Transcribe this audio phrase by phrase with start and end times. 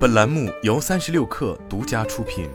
[0.00, 2.48] 本栏目由三十六氪独家出品。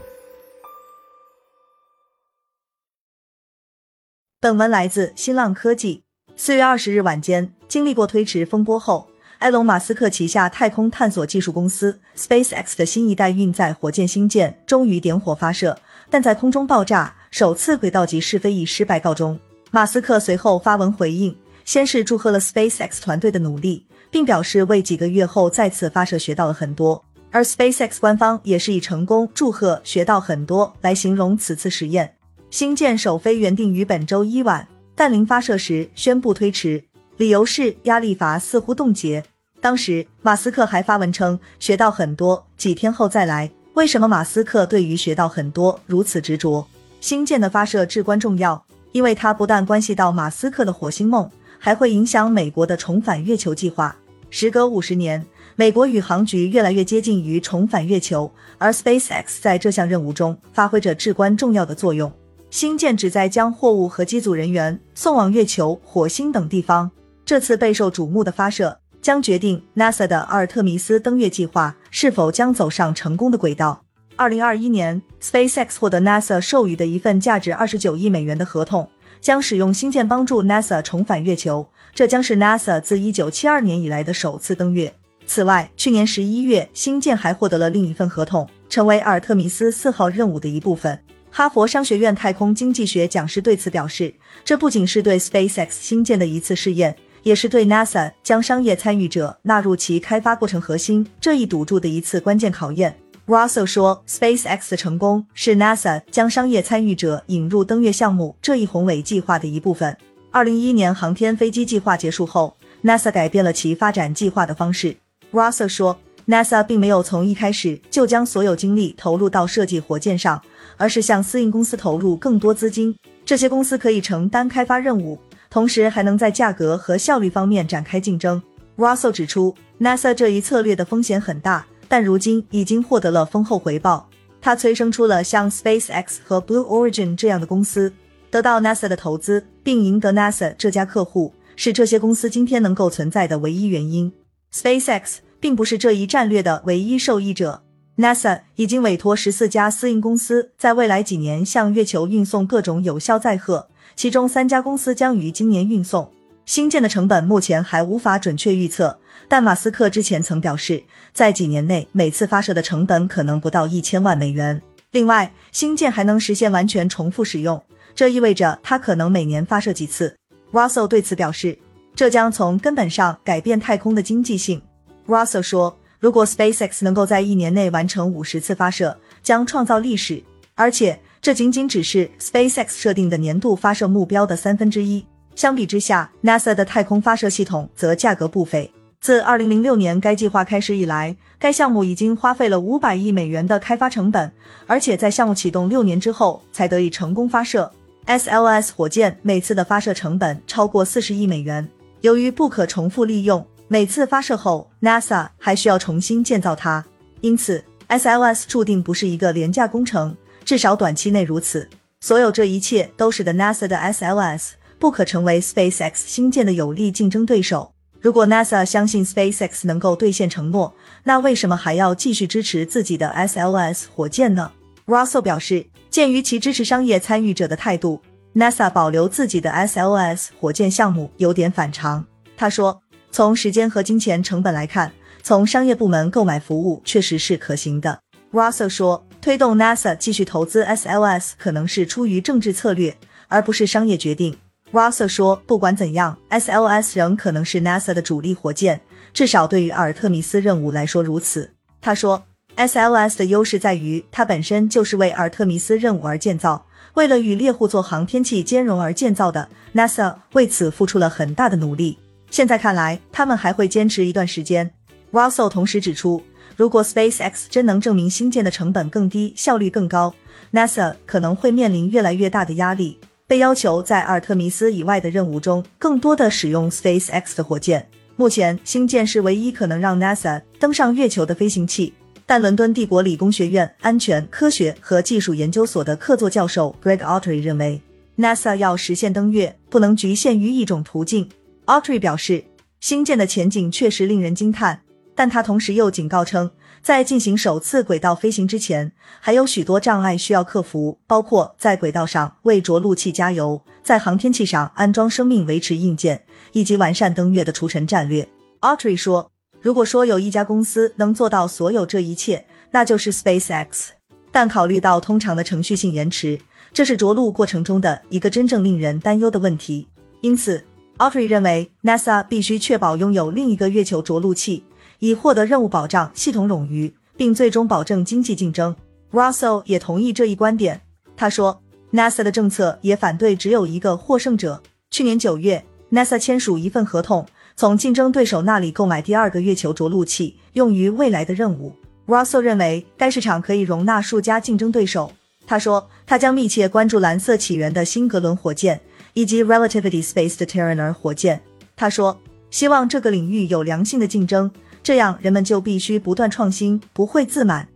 [4.40, 6.02] 本文来自新浪科技。
[6.36, 9.08] 四月二十日晚间，经历过推迟风波后，
[9.38, 19.40] 埃隆·马斯克旗下太空探索技术公司 SpaceX 的新一代运载火箭星舰终于点火发射，但在空中爆炸，首次轨道级试飞以失败告终。
[19.70, 27.06] 马斯克随后发文回应，先是祝贺了 SpaceX 团队的努力，并表示为几个月后再次发射学到了很多。
[27.36, 32.16] 而 SpaceX 官方也是以成功、祝贺、学到很多来形容此次实验。
[32.50, 36.82] 星舰首飞原定于本周一晚，但临发射时宣布推迟，
[37.18, 39.22] 理由是压力阀似乎冻结。
[39.60, 43.52] 当时马斯克还发文称学到很多，几天后再来。
[43.74, 46.66] 为什么马斯克对于学到很多如此执着？
[47.02, 51.30] 星舰的发射至关重要，因为它不但关系到马斯克的火星梦，
[51.60, 53.94] 还会影响美国的重返月球计划。
[54.30, 55.26] 时隔五十年。
[55.58, 62.12] 美国宇航局越来越接近于重返月球，而 SpaceX 在这项任务中发挥着至关重要的作用。
[62.50, 66.92] 星舰旨在将货物和机组人员送往月球、火星等地方。
[67.24, 73.82] 这次备受瞩目的发射将决定 NASA 的阿尔特弥斯登月计划是否将走上成功的轨道。
[74.18, 78.90] 二零二一年，SpaceX 获得 NASA 授予的一份价值二十九亿美元的合同，
[79.26, 81.68] 将使用星舰帮助 NASA 重返月球。
[81.96, 84.94] 这将是 NASA 自一九七二年以来的首次登月。
[85.26, 91.00] 此外，去年十一月，星舰还获得了另一份合同，成为阿尔特弥斯四号任务的一部分。
[91.32, 102.96] 哈佛商学院太空经济学讲师对此表示，这不仅是对 SpaceX 星舰的一次试验，也是对 NASA 将商业参与者纳入其开发过程核心这一赌注的一次关键考验。
[103.28, 109.98] Russell 说，SpaceX 的成功是 NASA 将商业参与者引入登月项目这一宏伟计划的一部分。
[110.30, 114.96] 二零一一年航天飞机计划结束后，NASA 改变了其发展计划的方式。
[115.32, 120.40] Russell 说，NASA 并没有从一开始就将所有精力投入到设计火箭上，
[120.78, 122.96] 而是向私营公司投入更多资金。
[123.26, 125.18] 这些公司可以承担开发任务，
[125.50, 128.40] 同时还能在价格和效率方面展开竞争。
[128.78, 134.10] Russell 指出，NASA 这一策略的风险很大，但如今已经获得了丰厚回报。
[134.42, 137.94] 它催生出了像 SpaceX 和 Blue Origin 这样的公司，
[138.30, 144.12] 得到 NASA 的投资，并赢得 NASA 这家客户，是这些公司今天能够存在的唯一原因。
[144.54, 145.18] SpaceX。
[145.38, 147.62] 并不是这一战略的唯一受益者。
[147.98, 156.12] NASA 已经委托十四家私营公司，在未来几年向月球运送各种有效载荷，其中三家公司将于今年运送。
[156.46, 164.62] 新建的成本目前还无法准确预测，但马斯克之前曾表示，在几年内每次发射的成本可能不到一千万美元。
[164.92, 167.62] 另外，新建还能实现完全重复使用，
[167.96, 170.16] 这意味着它可能每年发射几次。
[170.52, 171.58] Russell 对此表示，
[171.96, 174.62] 这将从根本上改变太空的经济性。
[175.08, 180.24] Russell 说：“如果 SpaceX 能够在一年内完成五十次发射，将创造历史。
[180.54, 185.06] 而且这仅仅只是 SpaceX 设定的年度发射目标的三分之一。
[185.36, 188.72] 相比之下，NASA 的太空发射系统则价格不菲。
[189.00, 194.32] 自2006年该计划开始以来，该项目已经花费了五百亿美元的开发成本，
[194.66, 197.72] 而且在项目启动六年之后才得以成功发射。
[198.08, 201.68] SLS 火箭每次的发射成本超过四十亿美元。
[202.02, 206.86] 由于不可重复利用。”每次发射后，NASA 还需要重新建造它，
[207.22, 211.68] 因此 SLS 注定不是一个廉价工程，至少短期内如此。
[212.00, 214.52] 所有这一切都使得 NASA 的 SLS
[214.86, 217.74] 不可成为 SpaceX 新建的有力竞争对手。
[218.00, 220.76] 如果 NASA 相信 SpaceX 能够兑现承诺，
[221.06, 224.52] 那为什么还要继续支持自己的 SLS 火箭呢
[224.86, 228.00] ？Russell 表示，鉴于其支持商业参与者的态度
[228.36, 232.06] ，NASA 保留自己的 SLS 火箭项目有点反常。
[232.38, 232.80] 他说。
[233.10, 234.92] 从时间和金钱成本来看，
[235.24, 238.00] 从商业部门购买服务确实是可行的。
[238.32, 242.96] Russell 说，推动 NASA 继续投资 SLS 可能是出于政治策略，
[243.30, 244.38] 而不是商业决定。
[244.76, 248.82] Russell 说，不管怎样，SLS 仍可能是 NASA 的主力火箭，
[249.14, 251.50] 至少对于阿尔特弥斯任务来说如此。
[251.80, 252.22] 他说
[252.58, 259.48] ，SLS 的优势在于它本身就是为阿尔特弥斯任务而建造，为了与猎户座航天器兼容而建造的。
[259.74, 261.98] NASA 为此付出了很大的努力。
[262.30, 264.70] 现在看来，他们还会坚持一段时间。
[265.14, 266.22] Russell 同时指出，
[266.58, 270.14] 如果 SpaceX 真能证明新建的成本更低、效率更高
[270.52, 277.88] ，NASA 可能会面临越来越大的压力，被要求在阿尔特弥斯以外的任务中更多的使用 SpaceX 的火箭。
[278.16, 281.94] 目前，星舰是唯一可能让 NASA 登上月球的飞行器。
[282.28, 287.82] 但伦敦帝国理工学院安全科学和技术研究所的客座教授 Greg Autry 认为
[288.18, 291.30] ，NASA 要实现登月，不能局限于一种途径。
[291.66, 292.44] Autry 表示，
[292.80, 294.82] 星舰的前景确实令人惊叹，
[295.14, 296.50] 但他同时又警告称
[296.86, 308.30] 在进行首次轨道飞行之前，还有许多障碍需要克服，包括在轨道上为着陆器加油，在航天器上安装生命维持硬件，以及完善登月的除尘战略。
[308.62, 313.88] Autry 说：“如果说有一家公司能做到所有这一切，那就是 SpaceX。
[314.32, 316.40] 但考虑到通常的程序性延迟，
[316.72, 319.88] 这是着陆过程中的一个真正令人担忧的问题。
[320.22, 320.64] 因此
[321.00, 324.64] ，Autry 认为 NASA 必须确保拥有另一个月球着陆器。”
[325.06, 328.76] 以获得任务保障系统冗余，并最终保证经济竞争。
[329.12, 330.82] Russell 也同意这一观点。
[331.16, 331.62] 他说
[331.94, 334.62] ，NASA 的政策也反对只有一个获胜者。
[334.90, 337.26] 去年九月，NASA 签署一份合同，
[337.56, 341.72] 从竞争对手那里购买第二个月球着陆器，用于未来的任务。
[342.08, 345.12] Russell 认为该市场可以容纳数家竞争对手。
[345.48, 348.82] 他说，他将密切关注蓝色起源的新格伦火箭
[349.14, 351.42] 以及 Relativity Space 的 Terraner 火箭。
[351.76, 352.20] 他说，
[352.50, 354.52] 希望这个领域有良性的竞争。
[354.86, 357.68] 这样，人们就必须不断创新，不会自满。